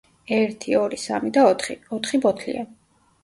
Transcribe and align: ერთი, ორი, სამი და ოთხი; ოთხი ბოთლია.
ერთი, 0.35 0.71
ორი, 0.77 0.97
სამი 1.01 1.29
და 1.37 1.43
ოთხი; 1.49 1.77
ოთხი 1.99 2.21
ბოთლია. 2.25 2.65